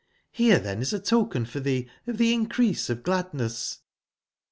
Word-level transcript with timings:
Rere 0.39 0.57
then 0.57 0.81
is 0.81 0.93
a 0.93 0.99
token 0.99 1.45
for 1.45 1.59
thee 1.59 1.87
of 2.07 2.17
the 2.17 2.33
increase 2.33 2.89
of 2.89 3.03
gladness.'' 3.03 3.81